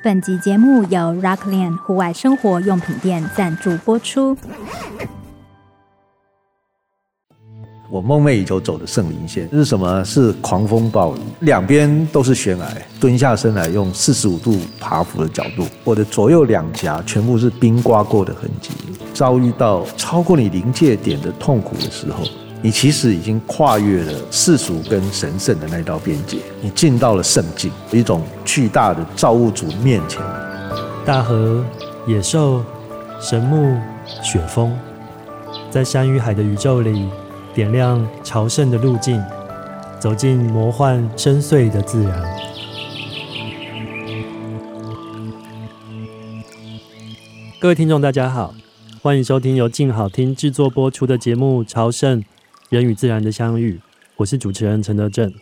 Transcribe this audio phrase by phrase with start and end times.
[0.00, 4.36] 本集节目由 Rockland 户外生活用品店赞助播出。
[7.90, 10.04] 我梦寐以求走的圣林线，是什么？
[10.04, 12.68] 是狂风暴雨，两边都是悬崖，
[13.00, 18.70] 蹲下身来用四十五度爬伏的角度，我的左右两颊全部是冰刮过的痕迹。
[19.12, 22.22] 遭遇到超过你临界点的痛苦的时候，
[22.60, 30.20] 你其实已经跨越了世俗跟神圣的那道边界，你进到了圣境，一种巨大的造物主面前。
[31.04, 31.64] 大河、
[32.06, 32.64] 野兽、
[33.20, 33.78] 神木、
[34.22, 34.76] 雪峰，
[35.70, 37.08] 在山与海的宇宙里。
[37.54, 39.20] 点亮朝圣的路径，
[39.98, 42.22] 走进魔幻深邃的自然。
[47.58, 48.54] 各位听众，大家好，
[49.02, 52.22] 欢迎收听由静好听制作播出的节目《朝圣：
[52.68, 53.76] 人与自然的相遇》。
[54.16, 55.32] 我是主持人陈德正。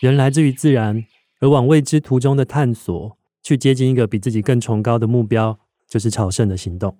[0.00, 1.06] 人来自于自然，
[1.40, 6.98] 而往未知途中的探索，去接近一个比自己更崇高的目标，就是朝圣的行动。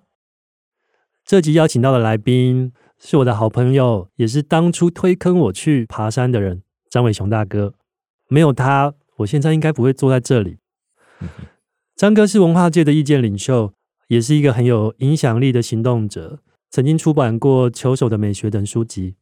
[1.23, 2.71] 这集邀请到的来宾。
[3.01, 7.73] 是我的好朋友，也是当初推坑我去爬山的人，张伟雄大哥。
[8.27, 10.57] 没有他，我现在应该不会坐在这里。
[11.95, 13.73] 张哥是文化界的意见领袖，
[14.09, 19.15] 也是一个很有影响力的行动者，曾经出版过《球手的美学》等书籍。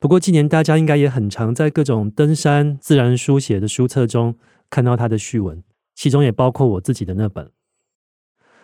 [0.00, 4.34] 不过，近年大家应该也很常在各种登山、自然书写的书册中
[4.70, 5.62] 看到他的序文，
[5.94, 7.50] 其中也包括我自己的那本。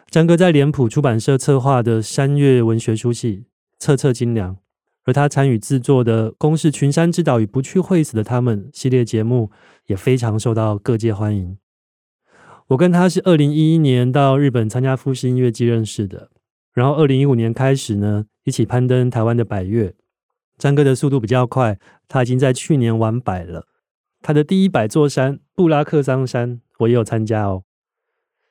[0.08, 3.44] 张哥在脸谱出版社策划的山岳文学书系。
[3.78, 4.56] 册册精良，
[5.04, 9.50] 而他参与制作的《公视群山之岛与不去会死的他们》系列节目
[9.88, 11.58] 也非常受到各界欢迎。
[12.68, 16.30] 我跟他是二零一一年到日本参加富士音乐季认识的，
[16.72, 19.94] 然后二零一五年开始呢，一起攀登台湾的百岳。
[20.58, 23.66] 张哥的速度比较快，他已经在去年完百了。
[24.22, 27.62] 他的第一百座山布拉克桑山，我也有参加哦。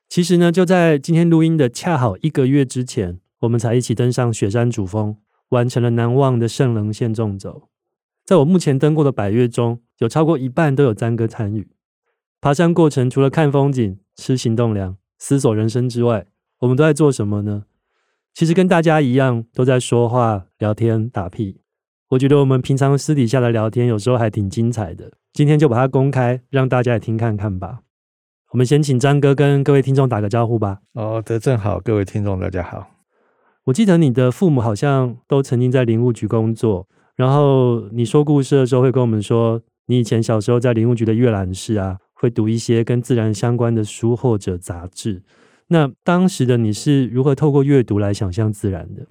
[0.07, 3.19] 其实呢，就在今天录音的恰好一个月之前。
[3.39, 5.17] 我们才一起登上雪山主峰，
[5.49, 7.69] 完成了难忘的圣棱线纵走。
[8.23, 11.67] 在我目前登过的百岳中，有超过一半都有詹哥参与。
[12.41, 16.25] 爬山过程除了看风景、吃行动粮、思索人生之外，
[16.59, 17.65] 我们都在做什么呢？
[18.33, 21.64] 其实跟大家一样，都在说话、聊天、打屁。
[22.09, 25.11] 我觉得我们平常私底下的聊天，有时候还挺精彩的。
[25.33, 27.79] 今天就把它公开，让大家也听看看吧。
[28.51, 30.79] 我们先请张哥跟各位听众打个招呼吧。
[30.93, 32.87] 哦，德正好，各位听众大家好。
[33.65, 45.23] 我记得你的父母好像都曾经在林务局工作，然后你说故事的时候会跟我们说，你以前小时候在林务局的阅览室啊，会读一些跟自然相关的书或者杂志。
[45.69, 49.07] 那当时的你是如何透过阅读来想象自然的？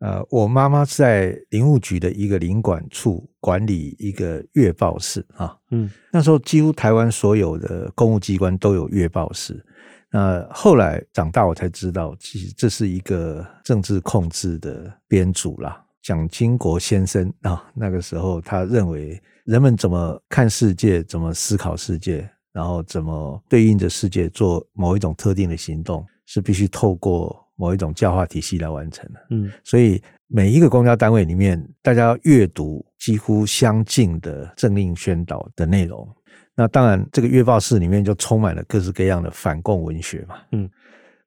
[0.00, 9.62] 呃，我妈妈在林务局的一个林管处管理一个月报室啊，嗯，那时候几乎台湾所有的公务机关都有月报室。
[10.10, 15.84] 那后来长大，我才知道，其实这是一个政治控制的编组啦。
[16.02, 29.20] 蒋经国先生啊，那个时候他认为人们怎么看世界，怎么思考世界，然后怎么对应着世界做某一种特定的行动，是必须透过某一种教化体系来完成的。
[29.28, 36.08] 嗯，所以每一个公家单位里面，大家要阅读几乎相近的政令宣导的内容。
[36.56, 40.36] 那当然，这个月报室里面就充满了各式各样的反共文学嘛。
[40.52, 40.68] 嗯，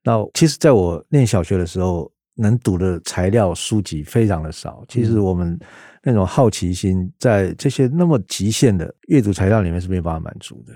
[0.03, 4.83] 那其实在我念小学的时候，能读的材料书籍非常的少。
[4.87, 5.57] 其实我们
[6.01, 10.73] 那种好奇心，在这些那么极限的阅读材料里面是没有办法满足的。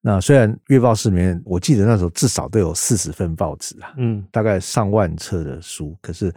[0.00, 6.32] 那虽然月报室里面，我记得那时候至少都有四十份报纸啊，嗯，大概上万册的书，可是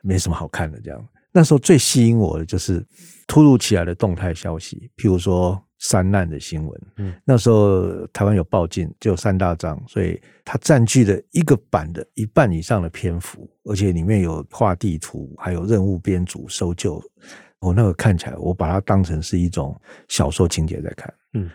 [0.00, 0.80] 没什么好看的。
[0.80, 2.84] 这样，那时候最吸引我的就是
[3.26, 5.62] 突如其来的动态消息，譬如说。
[5.82, 17.02] 山难的新闻，嗯，那时候台湾有报禁，就有三大章，所以它占据了一个版的一半以上的篇幅，而且里面有画地图，还有任务编组、搜救。
[17.58, 19.76] 我那个看起来，我把它当成是一种
[20.06, 21.50] 小说情节在看，嗯，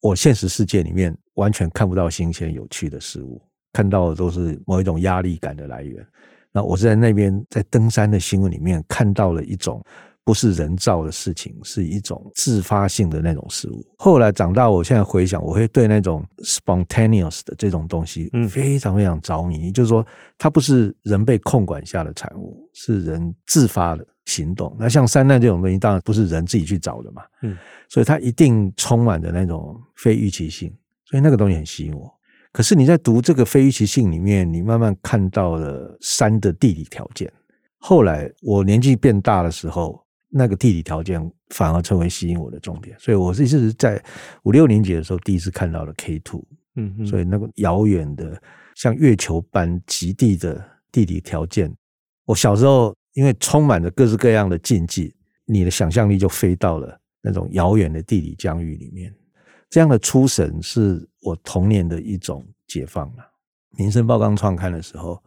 [0.00, 3.40] 我现实世界里面完全看不到新鲜有趣的事物，
[3.72, 6.06] 看到的都是某一种压力感的来源。
[6.52, 9.82] 那我是在那边在登山的新闻里面看到了一种。
[10.22, 13.84] 不是人造的事情，是一种自发性的那种事物。
[13.96, 19.70] 后来长大，我现在回想，我会对那种 spontaneous 的这种东西，非常非常着迷。
[19.70, 20.06] 嗯、就是说，
[20.38, 24.74] 它不是人被控管下的产物，是人自发的行动。
[24.78, 27.22] 那像山难这种东西，当然不是人自己去找的嘛。
[27.42, 27.56] 嗯，
[27.88, 30.72] 所以它一定充满着那种非预期性，
[31.04, 32.12] 所以那个东西很吸引我。
[32.52, 37.30] 可是你在读这个非预期性里面，你慢慢看到了山的地理条件。
[37.78, 40.04] 后来我年纪变大的时候。
[40.32, 44.00] 那个地理条件反而成为吸引我的重点，所以我是一直在
[44.44, 46.40] 五六年级的时候第一次看到了 K2，
[46.76, 48.40] 嗯嗯，所以那个遥远的
[48.76, 51.74] 像月球般极地的地理条件，
[52.26, 55.14] 我小时候因为充满着各式各样的禁忌，
[55.44, 59.14] 你的想象力就飞到了那种遥远的地理疆域里面。
[59.68, 63.26] 这样的出神是我童年的一种解放啊。
[63.78, 65.22] 民生报刚创刊的时候，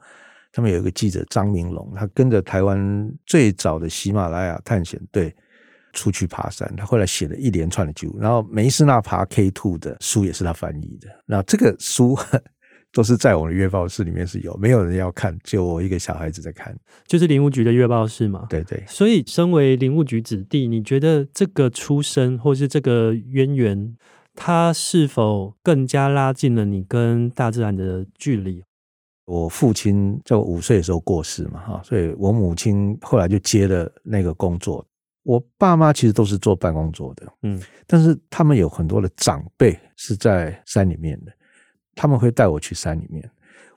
[0.52, 5.34] 他们有一个记者张明龙，他跟着台湾最早的喜马拉雅探险队
[5.94, 11.08] 出去爬山，他后来写了一连串的记录，然后梅斯纳爬 K Two 的书也是他翻译的。
[11.26, 12.18] 那这个书
[12.94, 16.74] 都是在我的月报室里面是有，没有人要看，只有我一个小孩子在看，
[17.06, 18.46] 就是林务局的月报室嘛。
[18.50, 18.82] 对对。
[18.88, 23.98] 所以，身为林务局子弟，你觉得这个出身或是这个渊源？
[24.36, 28.64] 它是否更加拉近了你跟大自然的距离？
[29.26, 34.84] 我父亲在我五岁的时候过世嘛，哈，所以我母亲后来就接了那个工作。
[35.22, 41.32] 我爸妈其实都是做办公桌的，嗯，但是他们有很多的长辈是在山里面的，
[41.96, 43.30] 他们会带我去山里面。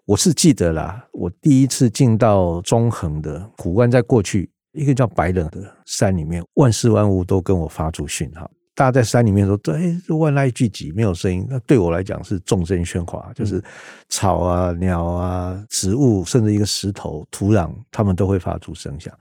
[0.05, 8.51] 我是记得啦，我第一次进到中横的古湾，在过去一个叫白冷的山里面，万事万物都跟我发出讯号。
[8.75, 13.61] 大家在山里面说：“对，万籁俱寂，没有声音。”那对我来讲是众声喧哗，就是
[14.11, 19.12] 草啊、鸟啊、植物，甚至一个石头、土壤，他们都会发出声响。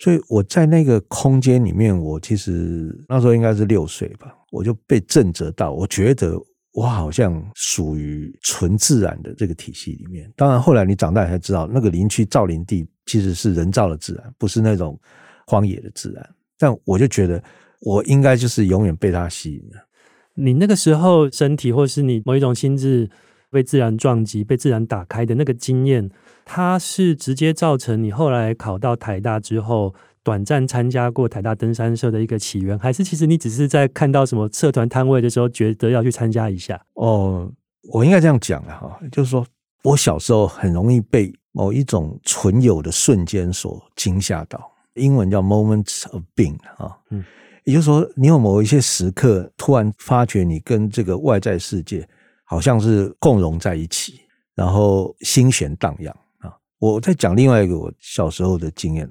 [0.00, 6.36] 所以我在那个空间里面，我其实那时候应该是六岁吧，我就被震慑到，我觉得
[6.72, 10.32] 我好像属于纯自然的这个体系里面。
[10.36, 14.98] 当然，后来你长大才知道，那个林区造林地其实是人造的自然，不是那种
[15.46, 16.30] 荒野的自然。
[16.58, 17.42] 但我就觉得。
[17.80, 19.86] 我应该就是永远被它吸引了。
[20.34, 23.08] 你那个时候身体，或是你某一种心智
[23.52, 26.10] 被自然撞击、被自然打开的那个经验，
[26.44, 29.94] 它是直接造成你后来考到台大之后，
[30.28, 36.78] 短暂参加过台大登山社的一个起源，还是其实你只是在看到什么社团摊位的时候，觉得要去参加一下？
[36.96, 37.50] 哦，
[37.94, 39.46] 我应该这样讲了哈，就是说
[39.84, 47.24] 我小时候很容易被某一种存有的瞬间所惊吓到，英文叫 moments of being 啊，嗯。
[47.64, 52.06] 也就是说，你有某一些时刻，突然发觉你跟这个外在世界
[52.44, 54.20] 好像是共融在一起，
[54.54, 56.56] 然后心弦荡漾啊！
[56.78, 59.06] 我在讲另外一个我小时候的经验，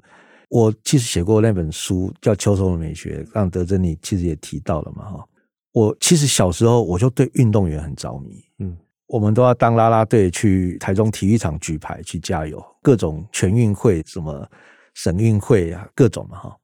[0.48, 5.28] 我其实写过那本书叫《秋收的美学》，让德珍你其实也提到了嘛哈。
[5.72, 14.48] 我其实小时候我就对运动员很着迷，嗯，我们都要当啦啦队去台中体育场举牌去加油，各种全运会、什么
[14.94, 16.56] 省运会啊，各种嘛哈。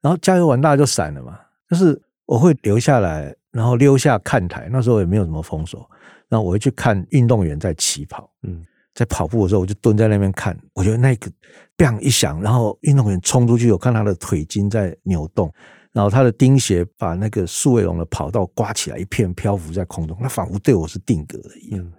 [0.00, 1.38] 然后加油完大家就散了嘛，
[1.68, 4.68] 就是我会留下来，然后溜下看台。
[4.70, 5.90] 那时候也没有什么封锁，
[6.28, 8.30] 然后我会去看运动员在起跑。
[8.42, 8.64] 嗯，
[9.00, 10.54] 在跑步的时候，我就蹲在那边看。
[10.74, 11.30] 我觉得那个
[11.78, 15.50] “砰”一响，然后运动员冲出去，我看他的腿筋在扭动，
[15.90, 21.92] 然后他的钉鞋把那个数位龙的跑道刮起来，一片漂浮在空中，那仿佛对我是定格的一样。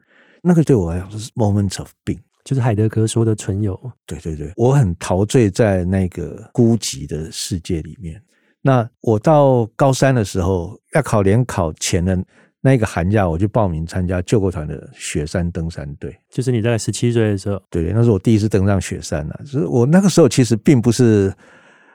[0.43, 2.19] 那个对我来讲是 moment of being。
[2.43, 8.21] 就是海德格说的存有，对对对，我很陶醉在那个孤寂的世界里面。
[8.61, 12.15] 那我到高三的时候，要考联考前的
[12.61, 16.15] 那一个寒假，我就报名参加救国团的雪山登山队。
[16.29, 19.41] 就是你在十七岁的时候，对，那是我第一次登上雪山了。
[19.43, 21.33] 就是我那个时候其实并不是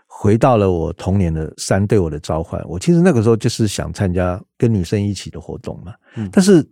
[0.07, 5.95] 回到了我童年的山对我的召唤，我其实那个时候就是想参加跟女生一起的活动嘛。
[6.17, 6.67] 嗯，但是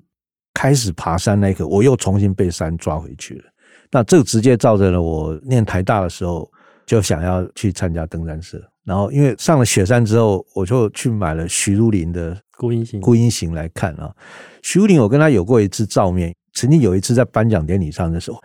[0.52, 3.44] 开始爬山那一刻，我又重新被山抓回去了。
[3.93, 6.50] 那这个直接造成了我念台大的时候
[6.85, 14.14] 就想要去参加登山社，然后因为上了雪山之后，我就去买了徐如林的《孤鹰行》孤鹰行来看啊。
[14.62, 18.38] 徐如林，我跟他有过一次照面，曾经有一次在颁奖典礼上的时候，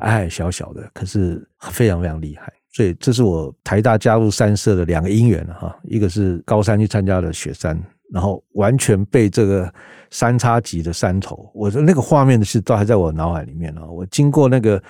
[0.00, 2.52] 矮矮小小的，可是非常非常厉害。
[2.72, 7.80] 所以这是我台大加入山社的两个因缘哈，一个是高三去参加了雪山。
[8.12, 9.72] 然后完全被这个
[10.10, 13.86] 三叉戟的山头，我的那个画面的是都还在我脑海里面啊。
[13.86, 14.80] 我经过那个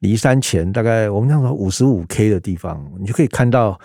[0.00, 3.78] 离山前大概我们那时候五十五 K 的地方，你就可以看到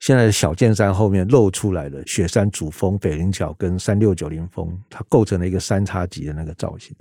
[0.00, 6.94] 现在的小剑山后面露出来的雪山主峰北灵角跟三六九零峰，它构成了一个三叉戟的那个造型。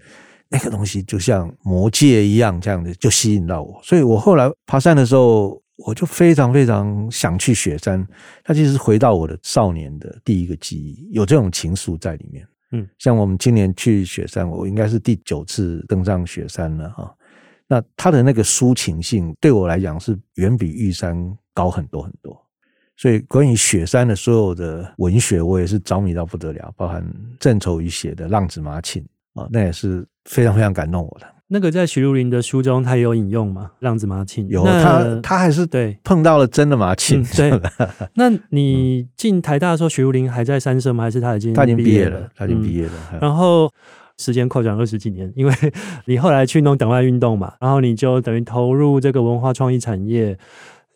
[0.50, 3.80] 那个东西就像魔戒一样，这样的就吸引到我。
[3.84, 5.62] 所以我后来爬山的时候。
[5.76, 8.08] 我就非常非常想去雪山，
[8.44, 12.48] 它其实回到我的少年的第一个记忆，有这种情愫在里面。
[12.74, 17.14] 嗯，像我们今年去雪山，我应该是第九次登上雪山了哈。
[17.68, 21.18] 那它的那个抒情性对我来讲是远比玉山
[21.56, 22.40] 高很多很多，
[22.96, 27.04] 所以关于雪山的所有的文学，我也是着迷到不得了，包含
[27.40, 29.04] 郑愁予写的《浪子麻庆》
[29.42, 31.28] 啊，那也是非常非常感动我的。
[31.48, 33.70] 那个在徐如林的书中，他也有引用嘛？
[33.80, 37.24] 浪子麻庆有他，他还是对碰到了真的麻庆。
[37.36, 37.52] 对，
[38.16, 41.04] 那你进台大的时候，徐如林还在三社吗？
[41.04, 42.28] 还是他已经他已经毕业了？
[42.36, 42.94] 他已经毕业了。
[43.22, 43.70] 然后
[44.18, 45.54] 时间扩展二十几年，因为
[46.06, 50.36] 你后来去弄党外运动嘛，然后你就等于投入这个文化创意产业，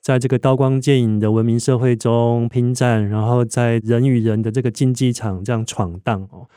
[0.08, 6.48] 在这个刀光剑影的文明社会中拼战，然后在人与人的这个竞技场这样闯荡哦。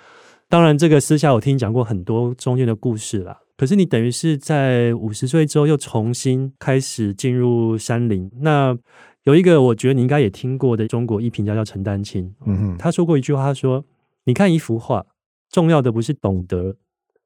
[0.49, 3.41] 当然，这个私下我听你讲过很多中间的故事啦。
[3.57, 8.31] 可是你等于是在五十岁之后又重新开始进入山林。
[8.37, 8.79] 那
[9.25, 13.85] 有一个我觉得你应该也听过的中国艺评家叫陈丹青，嗯哼，他说过一句话，他说
[14.27, 15.05] ：“你看一幅画，
[15.51, 16.77] 重要的不是懂得，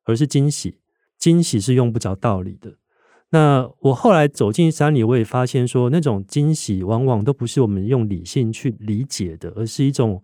[0.05, 0.79] 而是惊喜。
[1.19, 2.77] 惊喜是用不着道理的。”
[3.35, 10.23] 那我后来走进山里，我也发现说，那种惊喜往往都不是我们用理性去理解的，而是一种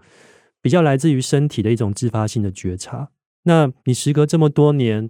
[0.62, 3.10] 比较来自于身体的一种自发性的觉察。
[3.42, 5.08] 那你时隔这么多年，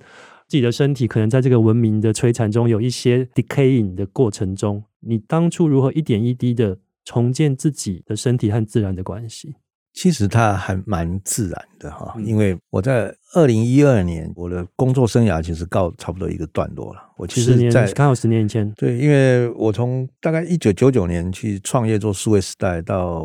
[0.49, 9.57] 自己的身体可能在这个文明的摧残中有一些 decaying 的过程中，你当初如何一点一滴的重建自己的身体和自然的关系？
[9.92, 17.00] 其实它还蛮自然的哈，因为我在二零一二年我的工作生涯其实告差不多一个段落了。
[17.16, 23.25] 我其实在刚好十年前，对，因为我从大概一九九九年去创业做数位时代到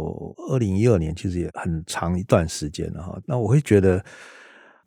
[0.50, 3.18] 二零一二年，其实也很长一段时间了哈。
[3.26, 4.04] 那我会觉得。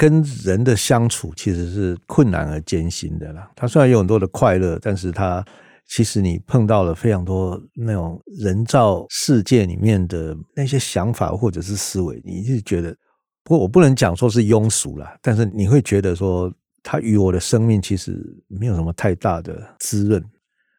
[0.01, 3.51] 跟人的相处其实是困难而艰辛的啦。
[3.57, 5.45] 他虽然有很多的快乐，但是他
[5.89, 12.95] 其实你碰到了非常多那种人造世界里面的那些想法或者是思维，你是觉得，
[13.43, 16.53] 不过我不能讲说是庸俗啦，但是你会觉得说，
[16.83, 20.23] 它与我的生命其实没有什么太大的滋润。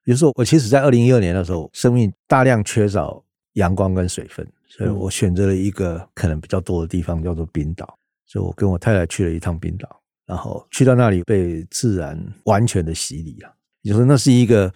[0.04, 3.24] 比如说，我其实在二零一二年的时候，生命大量缺少
[3.54, 7.98] 阳光跟水分，所以我选择了一个可能比较多的地方，叫做冰岛。
[8.26, 13.52] 所以我跟我太太去了一趟冰岛，然后去到那里被自然完全的洗礼啊！
[13.82, 14.72] 也就是说，那是一个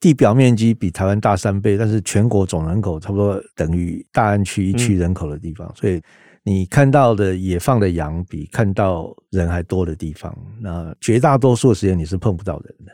[0.00, 6.00] 地表面积比台湾大三倍，但是全国总人口差不多等于大安区一区人口的地方，所以
[6.44, 12.92] 你看到的野放的羊比看到人还多的地方，那绝大多数的时间你是碰不到人的。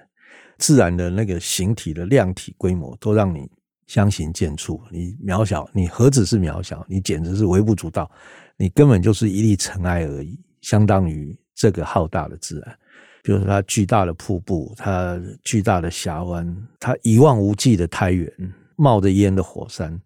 [0.56, 3.50] 自然的那个形体的量体规模都让你
[3.86, 8.10] 相形见绌，你渺小，你何止是渺小，你简直是微不足道。
[8.56, 12.78] 你根本就是一粒尘埃而已，相当于这个浩大的自然。
[13.24, 16.46] 比如说，它巨大的瀑布，它巨大的峡湾，
[16.78, 18.30] 它一望无际的苔原，
[18.76, 19.98] 冒着烟的火山，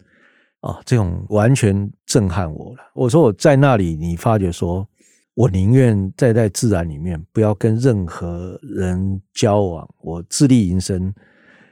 [0.61, 2.79] 啊、这种完全震撼我了。
[2.95, 4.89] 我说我在那里，你发觉说，
[5.35, 11.13] 我宁愿在在自然里面，不要跟任何人交往，我自力营生，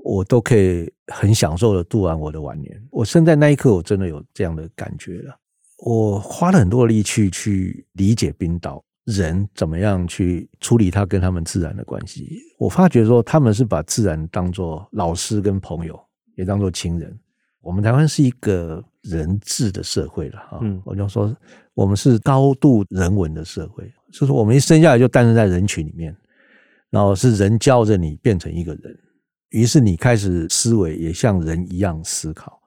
[0.03, 2.77] 我都可以很享受的度完我的晚年。
[2.91, 5.39] 我生在那一刻，我真的有这样的感觉了。
[5.85, 12.39] 我花了很多力气去理解冰岛人怎么样去处理他跟他们自然的关系。
[12.59, 15.99] 我发觉说他们是把自然当作老师跟朋友，
[16.35, 17.19] 也当作亲人。
[17.63, 21.35] 我们台湾是一个人治的社会了哈，我就说
[21.73, 26.15] 我们是高度人文的社会，就是我们一生下来就诞生在人群里面，
[26.91, 28.99] 然后是人教着你变成一个人，
[29.49, 32.61] 于是你开始思维也像人一样思考，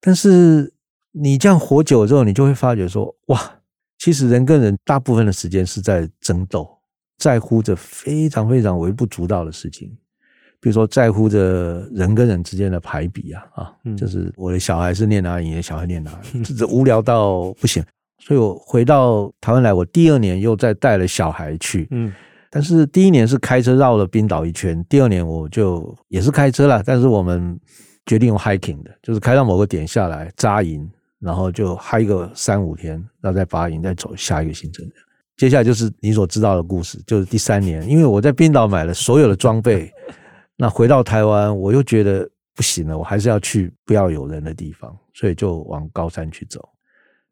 [0.00, 0.72] 但是。
[1.18, 3.55] 你这样活久了之后，你就会发觉说，哇，
[3.98, 6.68] 其实人跟人大部分的时间是在争斗，
[7.18, 9.88] 在乎着非常非常微不足道的事情，
[10.60, 17.84] 比如说在乎着人跟人之间的排比啊啊，就是我的小孩是念哪里，你的小孩念哪里， 这无聊到不行。
[18.18, 22.12] 所以我回到台湾来，我第二年又再带了小孩去，嗯，
[22.50, 27.58] 但是第一年是开车绕了冰岛一圈，第二年我就也是开车啦，但是我们
[28.04, 30.88] 决定用 hiking 的，就是开到某个点下来扎营。
[31.20, 34.86] 然后就嗨个三五天，然后再发营，再走下一个行程。
[35.36, 39.92] 接下来就是你所知道的故事，就是第三年，因为我在冰岛买了所有的装备，
[40.56, 46.66] 那回到台湾，我又觉得不行了，我还是要去不要有人的地方，所以就往高山去走。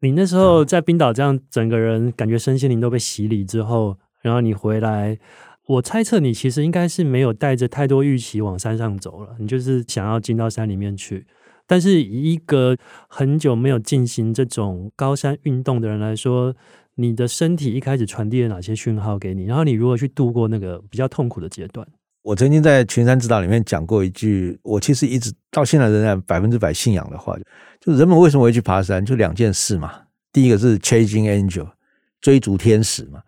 [0.01, 5.17] 你那时候在冰岛这样，整个人感觉身心灵都被洗礼之后，然后你回来，
[5.65, 11.25] 我猜测你其实应该是没有带着太多预期往山上走了，你就是想要进到山里面去。
[11.67, 16.55] 但是以一个很久没有进行这种高山运动的人来说，
[16.95, 19.45] 你的身体一开始传递了哪些讯号给你？
[19.45, 21.87] 然后你如何去度过那个比较痛苦的阶段？
[22.21, 27.37] 我曾经在《群山指导》里面讲过一句，我其实一直到现在仍然百分之百信仰的话，
[27.79, 29.05] 就人们为什么会去爬山？
[29.05, 29.91] 就两件事嘛。
[30.31, 31.69] 第一个是 chasing angel，
[32.19, 33.21] 追逐天使嘛。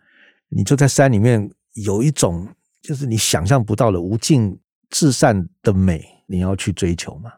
[0.50, 2.48] 你就在山里面有一种
[2.82, 4.58] 就是你想象不到的无尽
[4.90, 7.32] 至善的美，你要去追求嘛。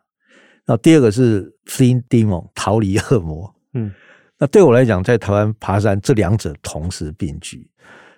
[0.70, 3.52] 那第二个是 fleeing demon，逃离恶魔。
[3.74, 3.92] 嗯，
[4.38, 7.68] 那对我来讲，在台湾爬山，这两者同时并举。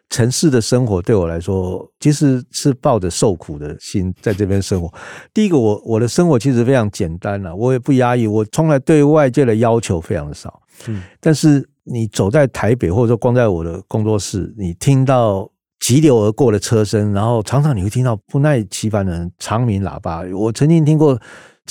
[0.10, 4.93] 城市的生活对我来说，其实是抱着受苦的心在这边生活。
[5.34, 10.62] 第一个，我我的生活其实非常简单了，我也不压抑，我从来对外界的要求非常的少。
[10.89, 20.24] 嗯，但是你走在台北，或者说光在我的工作室，你听到急流而过的车声，然后常常你会听到不耐其烦的人长鸣喇叭。
[20.38, 21.17] 我曾经听过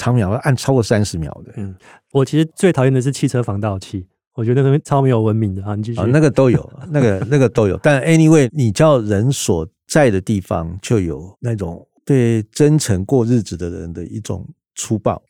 [0.00, 1.52] 长秒要按超过三十秒的。
[1.59, 1.75] 嗯，
[2.12, 5.75] 我其实最讨厌的是汽车防盗器，我觉得那个超没有文明的啊。
[5.75, 7.78] 你继续，那个都有，那个那个都有。
[7.83, 15.23] 但 anyway，你叫人所在的地方，就有那种对真诚过日子的人的一种粗暴。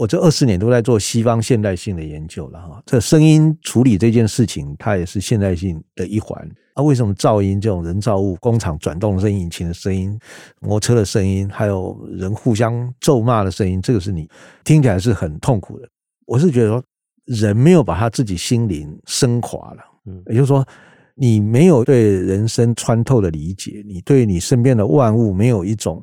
[0.00, 6.50] 我这二十年都在做西方现代性的研究了哈，这声音处理这件事情，它也是现代性的一环。
[6.72, 10.18] 啊，为什么噪音这种人造物、工厂转动声、引擎的声音、
[10.62, 14.26] 摩托车的声音，还有人互相咒骂的声音，这个是你
[14.64, 15.86] 听起来是很痛苦的。
[16.24, 16.82] 我是觉得说，
[17.26, 20.66] 人没有把他自己心灵升华了，嗯，也就是说，
[21.14, 26.02] 你没有对人生穿透的理解，你对你身边的万物没有一种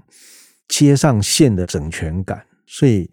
[0.67, 3.09] 接上线的整全感，所以。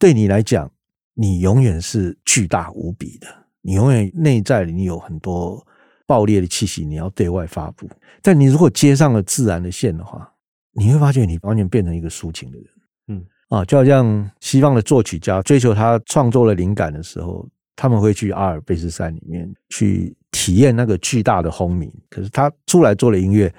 [0.00, 0.68] 对你来讲，
[1.12, 3.26] 你永远是巨大无比的。
[3.60, 5.62] 你永远内在里你有很多
[6.06, 7.86] 爆裂的气息，你要对外发布。
[8.22, 10.32] 但你如果接上了自然的线的话，
[10.72, 12.66] 你会发觉你完全变成一个抒情的人。
[13.08, 21.92] 嗯啊，就好像西方的作曲家追求他创作的灵感的时候，他们会去阿尔卑斯山里面去体验那个巨大的轰鸣。
[22.08, 23.52] 可是他出来做的音乐，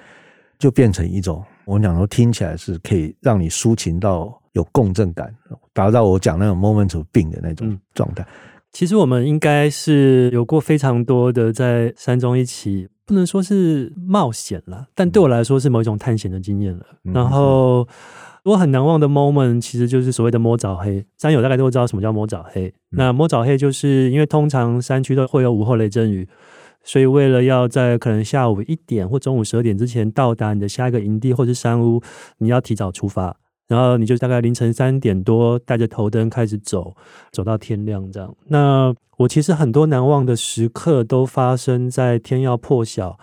[0.58, 4.41] 就变成一种我们讲说听起来是可以让你抒情到。
[4.52, 5.34] 有共振感，
[5.72, 8.26] 达到我讲那种 moment of being 的那种状态。
[8.72, 16.86] 其实我们应该是有过非常多的在山中一起，不能说是冒险了，但对我来说是某一种探险的经验了。
[17.02, 17.86] 然后
[18.44, 21.04] 我很难忘的 moment，其实就是所谓的摸早黑。
[21.18, 22.72] 山友大概都会知道什么叫摸早黑。
[22.90, 26.26] 那摸早黑就是因为通常山区都会有午后雷阵雨，
[26.82, 32.02] 所以为了要在可能下午一点或中午十二点之前到达你的下一个营地或是山屋，
[32.38, 33.36] 你要提早出发。
[33.72, 36.94] 然后你就大概凌晨三点多带着头灯开始走，
[37.30, 38.36] 走到天亮这样。
[38.48, 43.18] 那我其实很多难忘的时刻都发生在天要破晓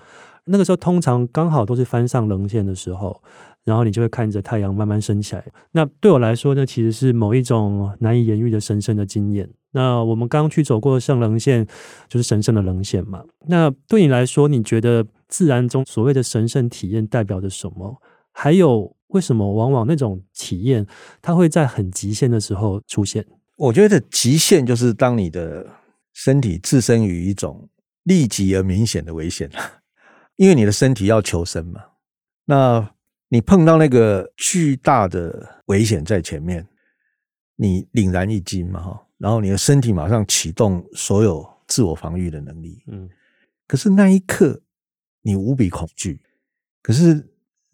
[0.46, 3.22] 那个时候，通常刚好都是翻上棱线的时候，
[3.64, 5.46] 然后你就会看着太阳慢慢升起来。
[5.74, 9.48] 那对我来说呢，其实是某一种难以言喻的神圣的经验。
[9.74, 11.64] 那我们刚去走过圣棱线，
[12.08, 13.24] 就是神圣的棱线嘛。
[13.46, 18.02] 那对你来说，你觉得自然中所谓的神圣体验代表着什么？
[18.32, 18.96] 还有？
[19.10, 20.86] 为什么往往那种体验，
[21.22, 23.26] 它会在很极限的时候出现？
[23.56, 25.66] 我觉得极限就是当你的
[26.14, 27.70] 身体置身于一种
[28.04, 29.50] 立即而明显的危险，
[30.38, 31.82] 因为你的身体要求生嘛。
[32.46, 32.94] 那
[33.30, 36.68] 你碰到那个巨大的危险在前面，
[37.56, 42.84] 你凛然一惊嘛，哈，然后你的身体马上启动所有自我防御的能力。
[42.88, 43.10] 嗯，
[43.68, 44.62] 可是那一刻
[45.24, 46.22] 你无比恐惧，
[46.84, 47.26] 可是。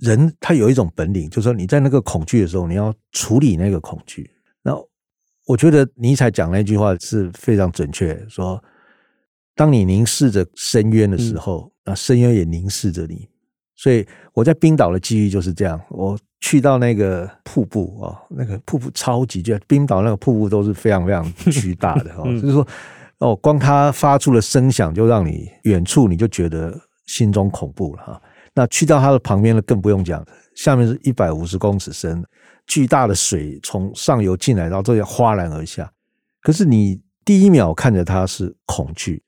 [0.05, 4.29] 人他有一种本领，就是说你在那个恐惧的时候，你要处理那个恐惧。
[4.61, 4.71] 那
[5.47, 8.63] 我觉得尼采讲那句话是非常准确，说
[9.55, 13.27] 当你凝视着深渊的时候，那深渊也凝视着你。
[13.75, 22.65] 所以我在冰岛的记忆就是这样，我去到那个瀑布啊，那个瀑布超级巨，冰岛那个瀑布都是非常非常巨大的， 就是说
[23.17, 26.73] 哦，光它发出了声响就让你远处你就觉得
[27.05, 28.21] 心中恐怖了哈。
[28.55, 32.23] 那去到它的旁边呢，更不用讲，下面是一百五十公尺深，
[32.65, 35.91] 巨大的水从上游进来，然后这样哗然而下。
[36.41, 39.21] 可是你第一秒看着它是恐惧，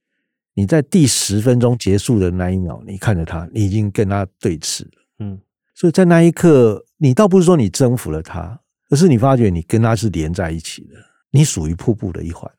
[0.53, 4.91] 你在第十分钟结束的那一秒，你看着它，你已经跟它对峙了。
[5.19, 5.37] 嗯，
[5.75, 8.57] 所以在那一刻，你倒不是说你征服了它，
[8.89, 10.95] 而是你发觉你跟它是连在一起的，
[11.31, 12.49] 你属于瀑布的一环。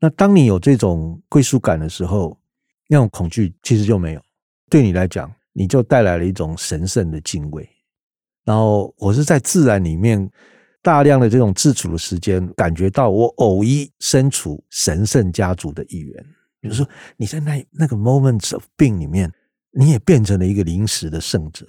[0.00, 2.36] 那当你有这种归属感的时候，
[2.88, 4.20] 那种恐惧其实就没有，
[4.68, 5.32] 对你来讲。
[5.56, 7.66] 你就带来了一种神圣的敬畏，
[8.44, 10.28] 然后我是在自然里面
[10.82, 16.26] 大量的这种自处的时间，感觉到我偶一身处神圣家族的一员。
[16.60, 16.84] 比如说
[17.16, 19.32] 你在那那个 moments of 病里面，
[19.70, 21.64] 你也变成了一个临时的圣者。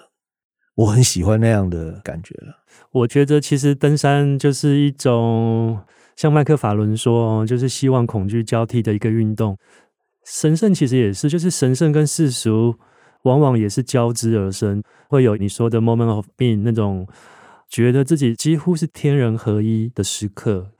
[0.73, 2.53] 我很喜欢那样的感觉了。
[2.91, 5.79] 我觉得其实登山就是一种
[6.15, 9.55] 像麦克法伦说，就是希望恐惧交替的一个运动。
[10.25, 12.75] 神圣其实也是，就是神圣跟世俗。
[13.25, 17.07] 往往也是交织而生，会有你说的 moment of being 那种
[17.67, 20.71] 觉得自己几乎是天人合一的时刻。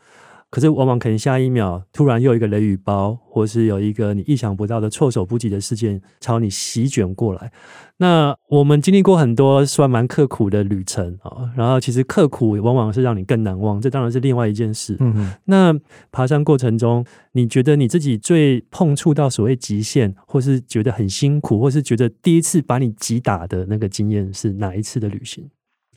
[0.56, 7.52] 可是往往可能下一秒突然又有一个雷雨包，或是有一个你意想不到的措手不及的事件朝你席卷过来。
[7.98, 14.96] 那我们经历过很多算蛮刻苦的旅程啊，然后其实刻苦往往是让你更难忘，这当然是另外一件事。
[15.02, 15.34] 嗯哼。
[15.44, 15.78] 那
[16.10, 25.50] 爬山过程中，你觉得你自己最碰触到所谓极限，或是觉得很辛苦，或是觉得第一次把你击打的那个经验是哪一次的旅行？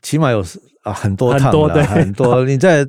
[0.02, 0.44] 起码有
[0.82, 2.86] 啊很多趟很多对很多 你在。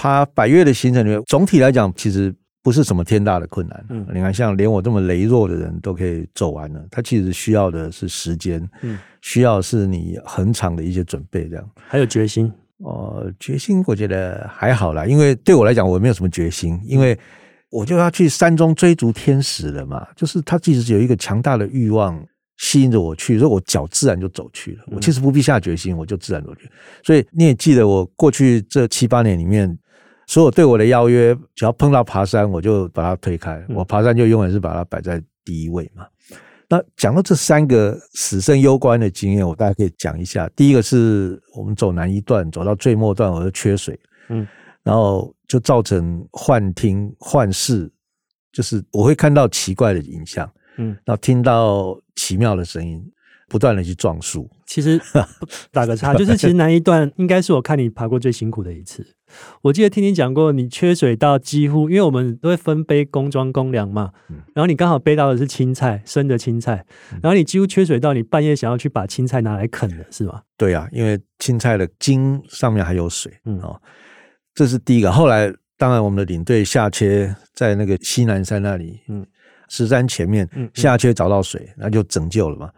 [0.00, 3.84] 爬百越的行程里面，总体来讲其实不是什么天大的困难。
[3.88, 12.46] 嗯，你看，像连我这么羸弱的人都可以走完了，他其实需要的是时间，嗯，需要是你很长的一些准备，这样还有决心。
[12.76, 17.18] 哦、呃，决心我觉得还好啦，因为对我来讲，我没有什么决心，因为
[17.68, 20.06] 我就要去山中追逐天使了嘛。
[20.14, 22.24] 就是他其实有一个强大的欲望
[22.58, 24.84] 吸引着我去，所以我脚自然就走去了。
[24.92, 26.70] 我其实不必下决心，我就自然走去。
[27.02, 29.78] 所以你也记得，我过去这七八年里面，
[30.26, 33.64] 所有对我的邀约，只要碰到爬山，我就把它推开。
[33.70, 36.06] 我爬山就永远是把它摆在第一位嘛。
[36.68, 40.46] 那讲到这三个死生攸关的经验，我大家可以讲一下。
[40.54, 44.46] 第一个是我们走南一段，走到最末段，我就缺水，嗯，
[44.82, 47.90] 然后就造成幻听幻视，
[48.52, 53.02] 就是我会看到奇怪的影像，嗯，然后听到奇妙的声音。
[53.50, 55.00] 不断的去撞树，其实
[55.72, 59.02] 打个岔，就是其实那一段应该是我看你爬过最辛苦的一次。
[59.62, 64.12] 我记得听你讲过，你缺水到几乎，因为我们都会分杯工装公粮嘛，
[64.54, 66.84] 然后你刚好背到的是青菜，生的青菜，
[67.22, 70.42] 然后你几乎缺水到你半夜想要去把青菜拿来啃了，是吗？
[70.58, 73.80] 对啊，因为青菜的茎上面还有水，嗯哦，
[74.54, 75.10] 这是第一个。
[75.10, 79.26] 后来当然我们的领队下切在那个西南山那里，嗯，
[79.68, 82.70] 石山前面下去找到水，那就拯救了嘛。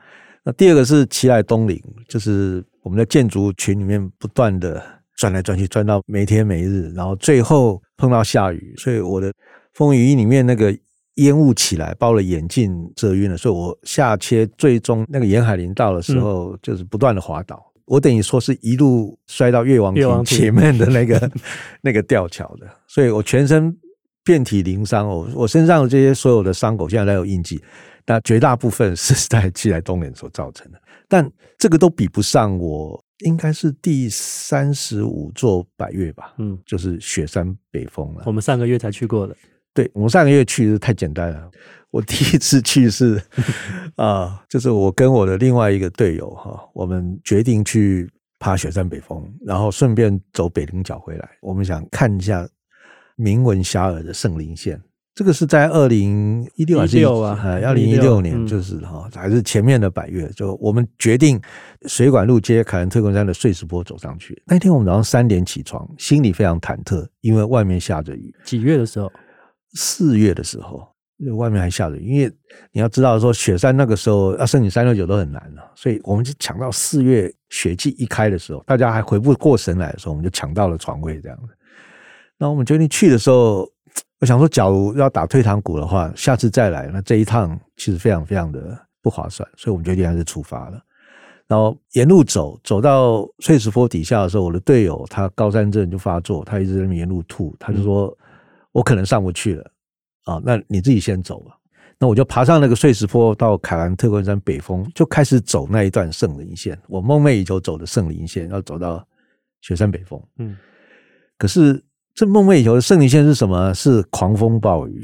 [0.43, 4.83] 那第二个是奇来东岭，就是我们的建筑群里面不断的
[5.17, 9.33] 转来转去，转到没天没日，然后最后碰到下雨，所以我的
[9.75, 10.75] 风雨衣里面那个
[11.17, 21.31] 烟雾起来，把我的眼镜遮晕了，所以我下切最终那个沿海林道的时候，就是不断的滑倒，嗯、我等于说是一路摔到越王亭前面的那个
[21.83, 23.77] 那个吊桥的，所以我全身
[24.25, 27.63] 遍体鳞伤，哦我身上的这些所有的伤口现在都有印记。
[28.07, 38.25] 那绝大部分是在奇莱东岭所造成的，但这个都比不上我应该是第三十五座百岳吧，嗯，就是雪山北峰了。
[38.27, 39.37] 我们上个月才去过的，
[39.73, 41.49] 对，我们上个月去是太简单了。
[41.93, 43.17] 我第一次去是
[43.95, 51.29] 啊、呃，就是我跟我的另外一个队友哈，我们决定去爬雪山北峰，然后顺便走北棱角回来。
[51.43, 52.49] 我们想看一下
[53.21, 54.81] 名闻遐迩的圣灵线。
[55.15, 57.39] 这个是在二零一六还是16啊？
[57.43, 61.39] 二零一六年就是哈，还是前面的百月，就我们决定
[61.87, 64.41] 水管路接凯恩特昆山的碎石坡走上去。
[64.47, 68.35] 那天我们早上三点起床，心里非常忐忑，因为外面下着雨。
[68.45, 69.13] 几月的时候？
[69.75, 70.89] 四月的时候，
[71.37, 72.07] 外面还下着雨。
[72.07, 72.33] 因为
[72.73, 81.55] 你要知道说，雪山那个时候要申请三六九都很难了，所以我们就抢到四月雪季一开的时候，大家还回不过神来的时候，我们就抢到了床位这样子。
[82.41, 83.71] 那我们决定去的时候。
[84.21, 90.79] 我想说，假如要打退堂鼓的话，下次再来，那这一趟其实非常非常的不划算，所以我们决定还是出发了。
[91.47, 98.15] 然后沿路走，走到碎石坡底下的时候，我的队友他高山症就发作，他一直在那沿路吐，他就说
[98.73, 99.71] ：“我可能上不去了
[100.25, 101.57] 啊，那你自己先走吧。”
[101.99, 109.03] 那我就爬上那个碎石坡，到凯兰特昆山北峰，就开始走那一段圣林线，我梦寐以求走的圣林线，要走到
[109.63, 110.23] 雪山北峰。
[110.37, 110.59] 嗯，
[111.39, 111.83] 可是。
[112.15, 113.73] 这梦寐以求的圣棱线是什么？
[113.75, 115.03] 是狂风暴雨，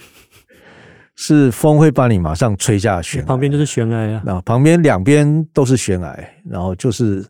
[1.15, 4.23] 是风会把你马上吹下悬崖，旁边就是悬崖啊。
[4.25, 7.25] 那旁边两边都是悬崖，然后就是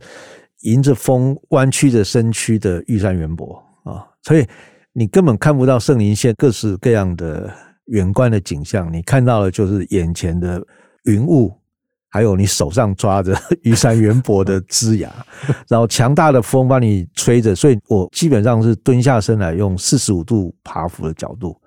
[0.63, 4.45] 迎着风弯曲着身躯的玉山圆柏啊，所以
[4.93, 7.53] 你根本看不到圣灵线各式各样的
[7.87, 10.61] 远观的景象，你看到的就是眼前的
[11.05, 11.53] 云雾。
[12.09, 15.11] 还有你手上抓着 玉山圆柏的枝芽，
[15.69, 21.61] 然后强大的风把你吹着，所以我基本上是蹲下身来用四十五度爬伏的角度。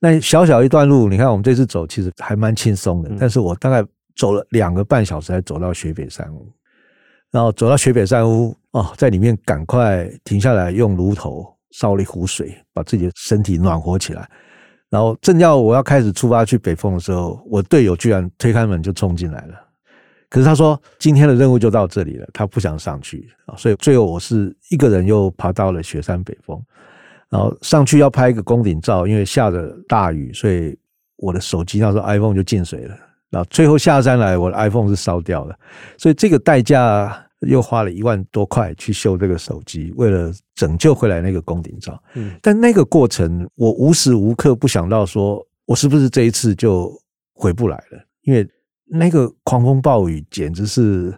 [0.00, 3.82] 那小小一段路，你看我们这次走其实还蛮轻松的，但是我大概
[4.16, 6.46] 走了两个半小时才走到雪北山屋，
[7.30, 14.28] 然后走到雪北山屋哦，在里面赶快停下来用炉头烧了一壶水，把自己的身体暖和起来。
[14.94, 19.54] 然后正要我要开始出发去北峰的时候，我队友居然推开门就冲进来了。
[20.28, 26.56] 可是他说今天的任务就到这里了，他不想上去，所以最后我是一个人又爬到了雪山北峰。
[27.28, 30.78] 然后上去要拍一个攻顶照，因为下着大雨，所以
[31.16, 32.96] 我的手机那时候 iPhone 就进水了。
[33.30, 35.58] 然后最后下山来，我的 iPhone 是烧掉了，
[35.98, 37.20] 所以这个代价。
[37.46, 42.02] 又花了一万多块去修这个手机，为了拯救回来那个宫顶照。
[42.14, 46.92] 嗯，但那个过程，我无时无刻不想到说，我是不是这一次就
[47.32, 47.98] 回不来了？
[48.22, 48.48] 因为
[48.86, 51.12] 那个狂风暴雨简直是，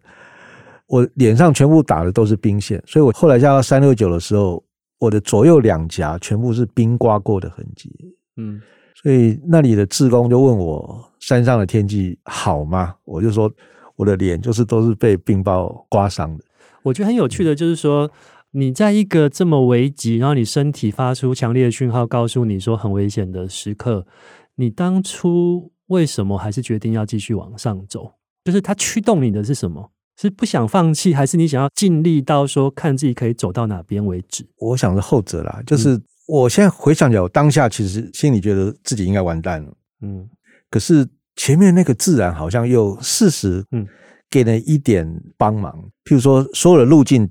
[0.86, 4.62] 我脸上全部打的都是冰线，所以我后来下到三六九的时候，
[4.98, 7.90] 我的左右两颊全部是冰刮过的痕迹。
[8.36, 8.60] 嗯，
[9.02, 12.94] 所以那里的志工就问我山上的天气好吗？
[13.04, 13.50] 我就说。
[13.96, 16.44] 我的脸就是都是被冰雹刮伤的。
[16.82, 18.10] 我觉得很有趣的，就是说
[18.52, 24.06] 你在一个这么危急，然后你身体发出强烈的讯号，告诉你说很危险的时刻，
[24.54, 28.12] 你当初为什么还是决定要继续往上走？
[28.44, 29.90] 就是它驱动你的是什么？
[30.18, 34.48] 是不想放弃，还是你想要尽力到说看自己可以走到哪边为止？
[34.56, 35.62] 我想是后者啦。
[35.66, 39.70] 就是我现在回想起来，我当下其实心里觉得自己应该完蛋了。
[40.00, 40.26] 嗯，
[40.70, 43.86] 可是前面那个自然好像又适时嗯
[44.28, 45.72] 给了一点帮忙。
[46.04, 47.28] 譬如说，所有的路径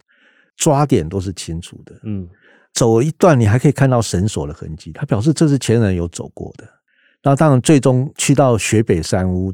[0.56, 1.94] 抓点都是清楚的。
[2.04, 2.28] 嗯，
[2.74, 6.64] 走了一段你还可以看到绳索的痕迹，他表示这是前人有走过的。
[7.22, 9.52] 然后当然最终去到雪北山屋。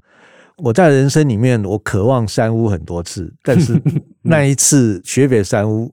[0.57, 3.81] 我在人生里面，我渴望山屋很多次，但是
[4.21, 5.91] 那一次雪北山屋，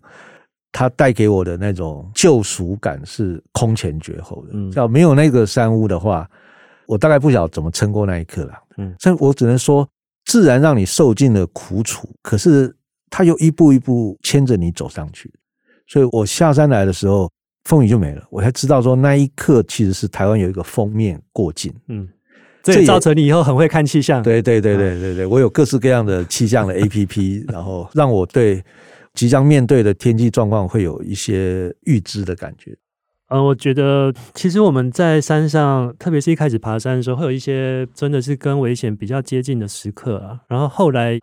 [0.72, 4.50] 它带给我的那种救赎感是空前绝后的。
[4.52, 6.28] 嗯，要没有那个山屋的话，
[6.88, 8.54] 我大概不晓得怎么撑过那一刻了。
[8.78, 9.86] 嗯，所以我只能说，
[10.24, 12.74] 自然让你受尽了苦楚，可是
[13.10, 15.30] 它又一步一步牵着你走上去。
[15.86, 17.30] 所以我下山来的时候，
[17.64, 21.72] 风雨就没了，我才知道说那一刻其实是台湾有一个封面过境。
[21.88, 22.08] 嗯。
[22.60, 24.22] 这也造成你以后很会看气象。
[24.22, 28.62] 对对对对对对，我有各式各样的气象的 APP，然后让我对
[29.14, 32.76] 即将面对的天气状况会有一些预知的感觉。
[33.28, 40.40] 嗯，我觉得其实我们在山上，特别是一开始爬山的时候，会有一些真的是跟危险比较接近的时刻啊。
[40.48, 41.20] 然后后来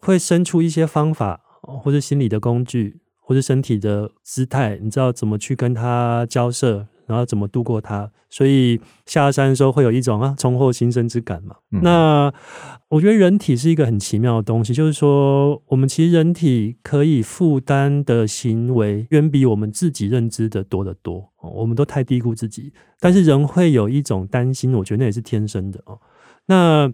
[0.00, 6.88] 会生出一些方法，或者心理的工具，或者身体的姿态，你知道怎么去跟它交涉。
[7.06, 8.10] 然后怎么度过它？
[8.30, 11.54] 所以下山的时候会有一种啊重获新生之感嘛。
[11.70, 12.32] 嗯、那
[12.88, 21.30] 我觉得人体是一个很奇妙的东西，就是说我们其实人体可以负担的行为远比我们自己认知的多得多。
[21.40, 26.00] 我们都太低估自己，但是人会有一种担心，我觉得那也是天生的哦。
[26.46, 26.92] 那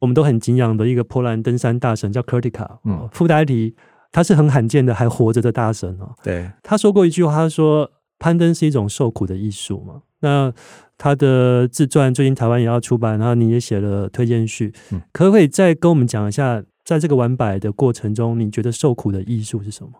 [0.00, 3.74] 我们都很敬仰的一个波兰登山大神叫 Kurtika，嗯，傅呆提，
[4.10, 6.12] 他是很罕见的还活着的大神哦。
[6.22, 7.90] 对，他说过一句话，他说。
[8.22, 10.02] 攀登是一种受苦的艺术嘛？
[10.20, 10.52] 那
[10.96, 19.90] 他的自传最近台湾也要出版，然后你也写了推荐序，嗯、可不可以再跟我们讲一下，在这个完摆的过程中，你觉得受苦的艺术是什么？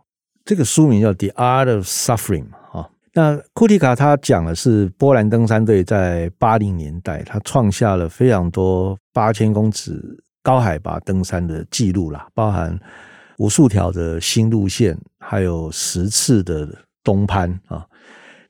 [0.45, 2.89] 这个书名叫《The Art of Suffering》哈。
[3.15, 10.01] 那库蒂卡他讲的是波兰登山队在八零年代，他创下了非常多八千公尺
[10.43, 12.79] 高海拔登山的记录啦，包含
[13.39, 16.69] 无数条的新路线，还有十次的
[17.03, 17.87] 东攀啊。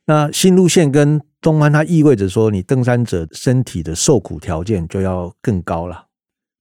[0.05, 6.07] 那新路线跟东攀，它意味着说，你登山者身体的受苦条件就要更高了。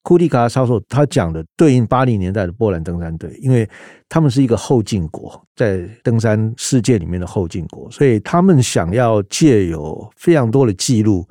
[0.03, 3.69] 库蒂卡教授他讲的对应八零年代的波兰登山队，因为
[4.09, 11.25] 他们是一个后进国，在登山世界里面的后进国，所以他们想要借有非常多的记录